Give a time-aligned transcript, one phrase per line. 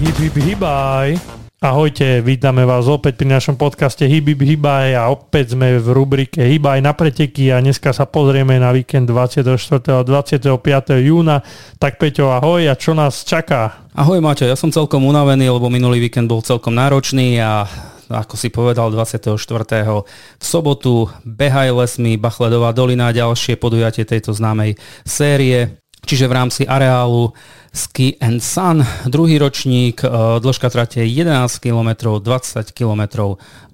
[0.00, 1.20] Hip, hip, hibaj.
[1.60, 6.40] Ahojte, vítame vás opäť pri našom podcaste Hip, hip, hibaj a opäť sme v rubrike
[6.40, 9.44] Hibaj na preteky a dneska sa pozrieme na víkend 24.
[9.92, 10.56] a 25.
[11.04, 11.44] júna.
[11.76, 13.84] Tak Peťo, ahoj a čo nás čaká?
[13.92, 17.68] Ahoj Maťo, ja som celkom unavený, lebo minulý víkend bol celkom náročný a
[18.08, 19.36] ako si povedal 24.
[19.36, 20.00] v
[20.40, 25.76] sobotu Behaj lesmi, Bachledová dolina a ďalšie podujatie tejto známej série.
[26.00, 27.36] Čiže v rámci areálu
[27.72, 30.08] Ski and Sun, druhý ročník, e,
[30.40, 33.00] dĺžka trate 11 km, 20 km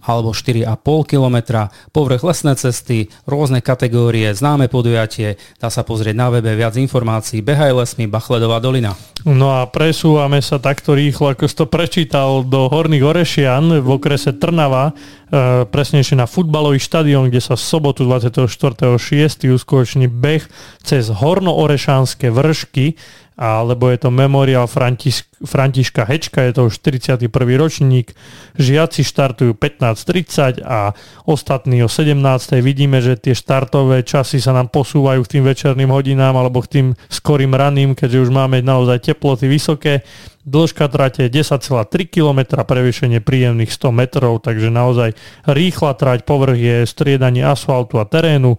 [0.07, 0.71] alebo 4,5
[1.11, 7.43] km, povrch lesné cesty, rôzne kategórie, známe podujatie, dá sa pozrieť na webe viac informácií,
[7.43, 8.95] behaj lesmi, Bachledová dolina.
[9.27, 14.39] No a presúvame sa takto rýchlo, ako si to prečítal, do Horných Orešian v okrese
[14.39, 19.51] Trnava, e, presnejšie na futbalový štadión, kde sa v sobotu 24.6.
[19.51, 20.47] uskutoční beh
[20.87, 22.95] cez Horno-Orešánske vršky,
[23.37, 27.29] alebo je to memoriál Františ, Františka Hečka, je to už 41.
[27.61, 28.17] ročník.
[28.57, 29.53] Žiaci štartujú
[29.97, 30.93] 15.30 a
[31.25, 32.21] ostatní o 17.
[32.61, 36.87] Vidíme, že tie štartové časy sa nám posúvajú k tým večerným hodinám alebo k tým
[37.09, 40.05] skorým raným, keďže už máme naozaj teploty vysoké.
[40.47, 47.43] Dĺžka trate 10,3 km, prevýšenie príjemných 100 metrov, takže naozaj rýchla trať, povrch je striedanie
[47.43, 48.55] asfaltu a terénu.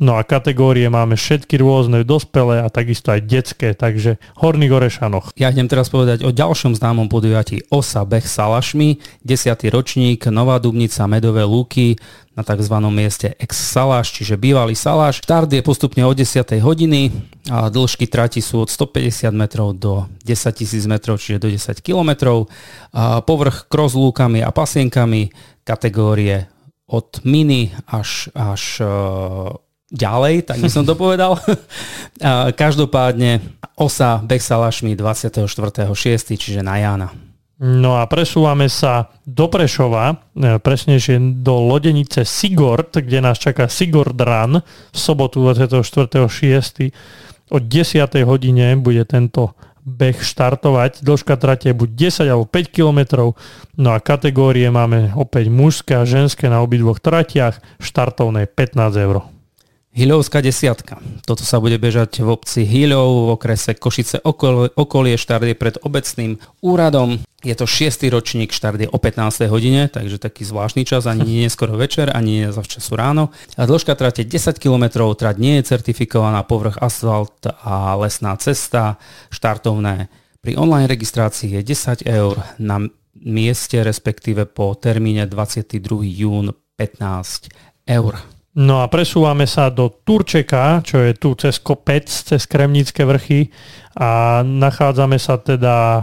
[0.00, 5.36] No a kategórie máme všetky rôzne, dospelé a takisto aj detské, takže Horný Gorešanoch.
[5.36, 8.96] Ja idem teraz povedať o ďalšom známom podujatí Osa Bech Salašmi,
[9.28, 9.60] 10.
[9.68, 12.00] ročník, Nová Dubnica, Medové Lúky,
[12.32, 12.72] na tzv.
[12.88, 15.20] mieste ex-Saláš, čiže bývalý Saláš.
[15.20, 16.48] Štart je postupne od 10.
[16.64, 17.12] hodiny
[17.52, 22.48] a dĺžky trati sú od 150 metrov do 10 tisíc metrov, čiže do 10 kilometrov.
[23.28, 25.28] Povrch cross lúkami a pasienkami,
[25.60, 26.48] kategórie
[26.88, 28.86] od mini až, až e,
[29.90, 31.36] ďalej, tak by som to povedal.
[32.62, 33.42] Každopádne
[33.76, 35.90] osa Bech Salašmi 24.6.,
[36.38, 37.10] čiže na Jána.
[37.60, 44.16] No a presúvame sa do Prešova, e, presnejšie do lodenice Sigord, kde nás čaká Sigord
[44.16, 46.88] Run v sobotu 24.6.
[47.52, 48.24] O 10.
[48.24, 49.52] hodine bude tento
[49.84, 51.04] beh štartovať.
[51.04, 53.00] Dĺžka trate buď 10 alebo 5 km.
[53.76, 57.60] No a kategórie máme opäť mužské a ženské na obidvoch tratiach.
[57.76, 59.39] Štartovné 15 eur.
[59.90, 61.02] Hilovská desiatka.
[61.26, 65.74] Toto sa bude bežať v obci Hilov v okrese Košice okolie, okolie štart je pred
[65.82, 67.18] obecným úradom.
[67.42, 68.06] Je to 6.
[68.06, 69.50] ročník, štart je o 15.
[69.50, 73.34] hodine, takže taký zvláštny čas, ani nie skoro večer, ani nie zavčasu ráno.
[73.58, 78.94] A dĺžka trate 10 km, trať nie je certifikovaná, povrch asfalt a lesná cesta,
[79.34, 80.06] štartovné.
[80.38, 82.78] Pri online registrácii je 10 eur na
[83.18, 85.82] mieste, respektíve po termíne 22.
[86.14, 87.50] jún 15
[87.90, 88.39] eur.
[88.50, 93.46] No a presúvame sa do Turčeka, čo je tu cez kopec, cez Kremnické vrchy
[93.94, 96.02] a nachádzame sa teda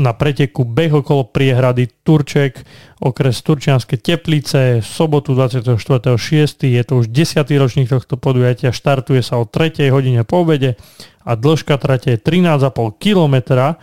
[0.00, 2.64] na preteku beh okolo priehrady Turček,
[2.96, 6.64] okres Turčianske Teplice, sobotu 24.6.
[6.64, 7.44] Je to už 10.
[7.60, 9.92] ročník tohto podujatia, štartuje sa o 3.
[9.92, 10.80] hodine po obede
[11.28, 13.76] a dĺžka trate je 13,5 kilometra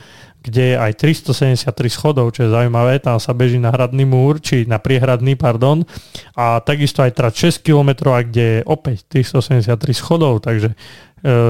[0.50, 4.66] kde je aj 373 schodov, čo je zaujímavé, tam sa beží na hradný múr, či
[4.66, 5.86] na priehradný, pardon,
[6.34, 10.76] a takisto aj trať 6 km, a kde je opäť 373 schodov, takže e,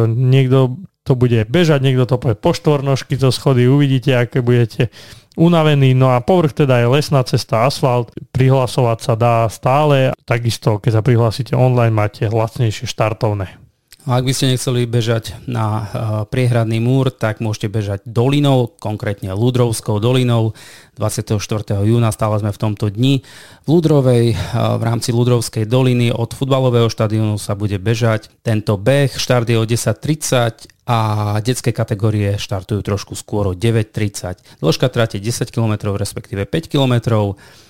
[0.08, 4.94] niekto to bude bežať, niekto to povie po štvornožky, to schody, uvidíte, aké budete
[5.40, 11.00] unavení, no a povrch teda je lesná cesta, asfalt, prihlasovať sa dá stále, takisto keď
[11.00, 13.59] sa prihlásite online, máte lacnejšie štartovné.
[14.08, 15.84] A ak by ste nechceli bežať na uh,
[16.24, 20.56] priehradný múr, tak môžete bežať dolinou, konkrétne Ludrovskou dolinou
[20.96, 21.36] 24.
[21.84, 23.28] júna, stále sme v tomto dni.
[23.64, 29.12] V Ludrovej, uh, v rámci Ludrovskej doliny od futbalového štadiónu sa bude bežať tento beh.
[29.12, 31.00] Štart je o 10.30 a
[31.44, 34.64] detské kategórie štartujú trošku skôr o 9.30.
[34.64, 36.96] Dĺžka trate 10 km, respektíve 5 km.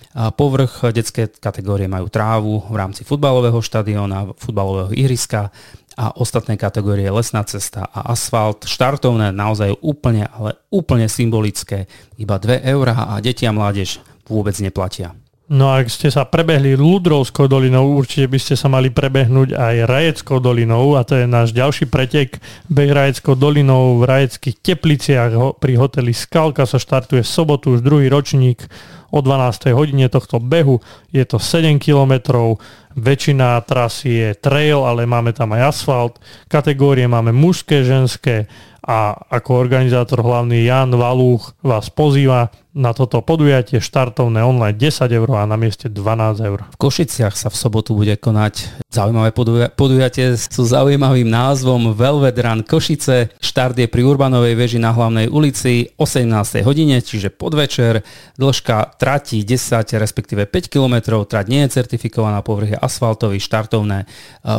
[0.09, 5.53] A povrch detské kategórie majú trávu v rámci futbalového štadióna, futbalového ihriska
[5.99, 8.63] a ostatné kategórie lesná cesta a asfalt.
[8.63, 11.91] Štartovné naozaj úplne, ale úplne symbolické.
[12.15, 15.11] Iba 2 eurá a deti a mládež vôbec neplatia.
[15.49, 19.75] No a ak ste sa prebehli Ludrovskou dolinou, určite by ste sa mali prebehnúť aj
[19.89, 22.37] Rajeckou dolinou a to je náš ďalší pretek.
[22.69, 28.13] Beh Rajeckou dolinou v Rajeckých tepliciach pri hoteli Skalka sa štartuje v sobotu už druhý
[28.13, 28.61] ročník
[29.09, 29.73] o 12.
[29.73, 30.85] hodine tohto behu.
[31.09, 32.61] Je to 7 kilometrov,
[32.95, 36.13] väčšina trasy je trail, ale máme tam aj asfalt.
[36.49, 38.49] Kategórie máme mužské, ženské
[38.89, 45.29] a ako organizátor hlavný Jan Valúch vás pozýva na toto podujatie štartovné online 10 eur
[45.35, 46.59] a na mieste 12 eur.
[46.73, 49.33] V Košiciach sa v sobotu bude konať zaujímavé
[49.73, 53.33] podujatie s zaujímavým názvom Velvet Run Košice.
[53.41, 56.61] Štart je pri Urbanovej veži na hlavnej ulici 18.
[56.61, 58.05] hodine, čiže podvečer.
[58.37, 61.25] Dĺžka trati 10, respektíve 5 km.
[61.25, 64.07] Trať nie je certifikovaná, povrch je asfaltový, štartovné e,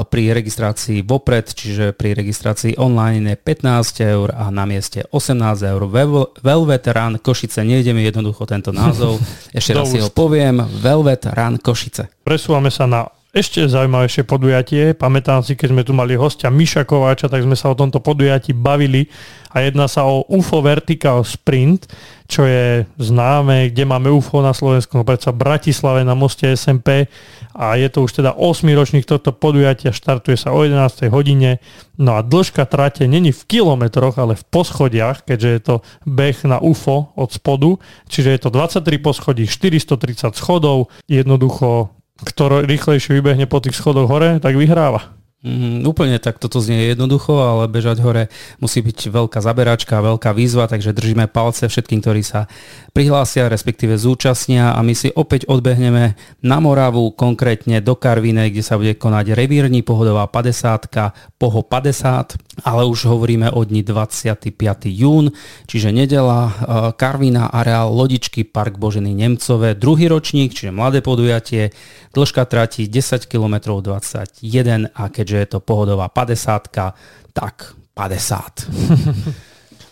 [0.07, 5.83] pri registrácii vopred, čiže pri registrácii online je 15 eur a na mieste 18 eur.
[6.45, 9.17] Velvet Run Košice, nejdeme mi jednoducho tento názov.
[9.57, 10.61] Ešte raz si ho poviem.
[10.61, 12.13] Velvet Run Košice.
[12.21, 14.83] Presúvame sa na ešte zaujímavejšie podujatie.
[14.99, 18.51] Pamätám si, keď sme tu mali hostia Miša Kováča, tak sme sa o tomto podujatí
[18.51, 19.07] bavili
[19.55, 21.91] a jedná sa o UFO Vertical Sprint,
[22.27, 27.07] čo je známe, kde máme UFO na Slovensku, no predsa v Bratislave na moste SMP
[27.55, 31.11] a je to už teda 8 ročník tohto podujatia, štartuje sa o 11.
[31.11, 31.63] hodine,
[31.99, 35.75] no a dĺžka trate není v kilometroch, ale v poschodiach, keďže je to
[36.07, 43.17] beh na UFO od spodu, čiže je to 23 poschodí, 430 schodov, jednoducho kto rýchlejšie
[43.17, 45.21] vybehne po tých schodoch hore, tak vyhráva.
[45.41, 48.29] Mm, úplne tak toto znie jednoducho, ale bežať hore
[48.61, 52.45] musí byť veľká zaberačka, veľká výzva, takže držíme palce všetkým, ktorí sa
[52.93, 56.13] prihlásia, respektíve zúčastnia a my si opäť odbehneme
[56.45, 62.87] na Moravu, konkrétne do Karvine, kde sa bude konať revírni pohodová 50, poho 50, ale
[62.87, 64.55] už hovoríme o dni 25.
[64.87, 65.33] jún,
[65.67, 66.55] čiže nedela, e,
[66.95, 71.75] Karvina, areál Lodičky, Park Boženy Nemcové, druhý ročník, čiže mladé podujatie,
[72.15, 79.41] dĺžka trati 10 km 21 a keďže je to pohodová 50, tak 50.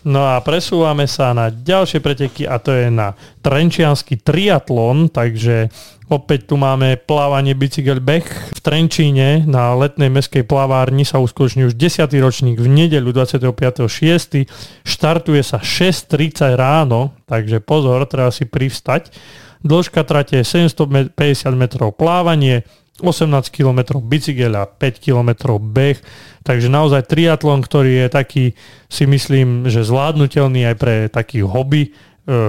[0.09, 3.13] No a presúvame sa na ďalšie preteky a to je na
[3.45, 5.69] Trenčiansky triatlon, takže
[6.09, 11.77] opäť tu máme plávanie bicykel beh v Trenčíne na letnej meskej plavárni sa uskutoční už
[11.77, 12.09] 10.
[12.25, 14.49] ročník v nedeľu 25.6.
[14.89, 19.13] Štartuje sa 6.30 ráno, takže pozor, treba si privstať.
[19.61, 21.13] Dĺžka trate je 750
[21.53, 22.65] metrov plávanie,
[22.99, 25.99] 18 km bicykel a 5 km beh.
[26.43, 28.45] Takže naozaj triatlon, ktorý je taký,
[28.91, 31.91] si myslím, že zvládnutelný aj pre takých hobby e,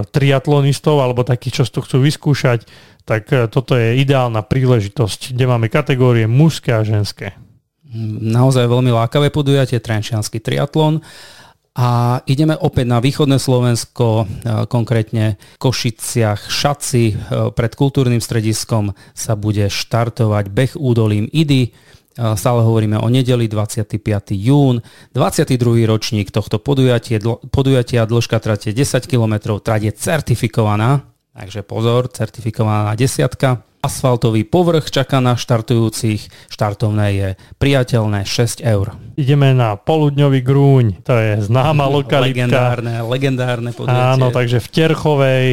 [0.09, 2.65] triatlonistov alebo takých, čo to chcú vyskúšať,
[3.05, 7.37] tak e, toto je ideálna príležitosť, kde máme kategórie mužské a ženské.
[8.21, 11.01] Naozaj veľmi lákavé podujatie, Trenčiansky triatlon.
[11.79, 17.05] A ideme opäť na východné Slovensko, e, konkrétne Košiciach, Šaci.
[17.07, 17.15] E,
[17.55, 21.61] pred kultúrnym strediskom sa bude štartovať beh údolím Idy.
[21.63, 23.95] E, stále hovoríme o nedeli 25.
[24.35, 24.83] jún.
[25.15, 25.87] 22.
[25.87, 33.63] ročník tohto podujatia, podujatia dĺžka trate 10 km, trať je certifikovaná, takže pozor, certifikovaná desiatka.
[33.79, 36.51] Asfaltový povrch čaká na štartujúcich.
[36.51, 37.29] Štartovné je
[37.63, 38.91] priateľné 6 eur.
[39.15, 42.27] Ideme na poludňový grúň, to je známa lokalita.
[42.35, 44.19] Legendárne, legendárne podujatie.
[44.19, 45.47] Áno, takže v Terchovej,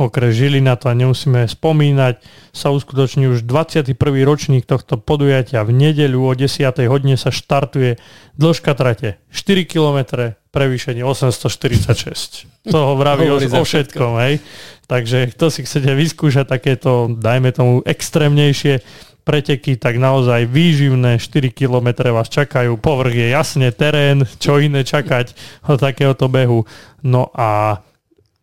[0.00, 2.24] okres Žilina, to nemusíme spomínať,
[2.56, 3.92] sa uskutoční už 21.
[4.24, 5.60] ročník tohto podujatia.
[5.60, 6.72] V nedeľu o 10.
[6.88, 8.00] hodine sa štartuje
[8.40, 12.72] dĺžka trate 4 km, prevýšenie 846.
[12.72, 14.40] To vraví o, o všetkom, hej.
[14.88, 18.80] Takže kto si chcete vyskúšať takéto, dajme tomu, extrémnejšie
[19.28, 22.80] preteky, tak naozaj výživné 4 km vás čakajú.
[22.80, 25.36] Povrch je jasne terén, čo iné čakať
[25.68, 26.64] od takéhoto behu.
[27.04, 27.84] No a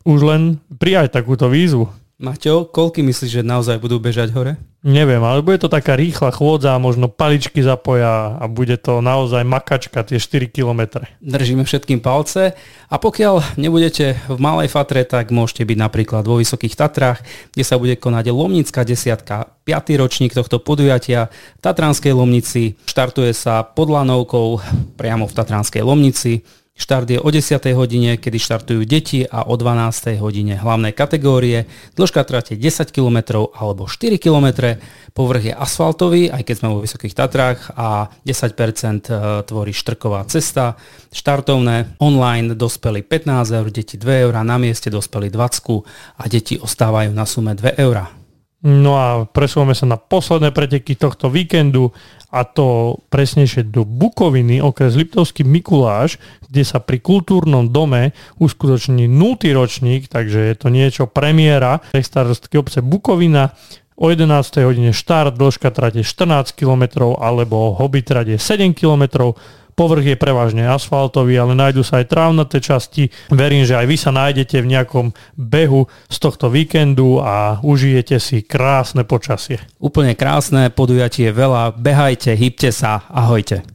[0.06, 0.42] už len
[0.78, 1.90] prijať takúto výzvu.
[2.16, 4.56] Maťo, koľky myslíš, že naozaj budú bežať hore?
[4.88, 10.00] Neviem, ale bude to taká rýchla chôdza, možno paličky zapoja a bude to naozaj makačka,
[10.06, 11.04] tie 4 km.
[11.19, 12.56] Držíme všetkým palce
[12.88, 17.20] a pokiaľ nebudete v Malej Fatre, tak môžete byť napríklad vo Vysokých Tatrách,
[17.51, 20.00] kde sa bude konať Lomnická desiatka, 5.
[20.00, 21.27] ročník tohto podujatia
[21.58, 22.80] v Tatranskej Lomnici.
[22.88, 24.63] Štartuje sa pod Lanovkou
[24.96, 26.46] priamo v Tatranskej Lomnici.
[26.75, 27.55] Štart je o 10.
[27.72, 30.20] hodine, kedy štartujú deti a o 12.
[30.20, 31.72] hodine hlavné kategórie.
[31.96, 34.75] Dĺžka trate 10 km alebo 4 km.
[35.15, 39.12] Povrch je asfaltový, aj keď sme vo Vysokých Tatrách a 10% e,
[39.48, 40.75] tvorí štrková cesta.
[41.15, 47.15] Štartovné online dospeli 15 eur, deti 2 eur, na mieste dospeli 20 a deti ostávajú
[47.15, 48.25] na sume 2 eur.
[48.65, 51.93] No a presúvame sa na posledné preteky tohto víkendu
[52.34, 56.17] a to presnejšie do Bukoviny, okres Liptovský Mikuláš,
[56.50, 59.38] kde sa pri kultúrnom dome uskutoční 0.
[59.53, 63.53] ročník, takže je to niečo premiéra starostky obce Bukovina.
[63.96, 64.60] O 11.
[64.68, 69.32] hodine štart, dĺžka trate 14 km alebo hobby trate 7 km
[69.75, 73.12] Povrch je prevažne asfaltový, ale nájdú sa aj trávnaté časti.
[73.28, 78.40] Verím, že aj vy sa nájdete v nejakom behu z tohto víkendu a užijete si
[78.48, 79.60] krásne počasie.
[79.84, 83.75] Úplne krásne podujatie, veľa, behajte, hybte sa, ahojte.